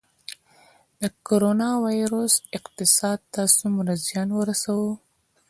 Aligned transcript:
د 0.99 1.01
کرونا 1.27 1.69
ویروس 1.87 2.33
اقتصاد 2.57 3.19
ته 3.33 3.41
څومره 3.57 3.91
زیان 4.05 4.29
ورساوه؟ 4.33 4.91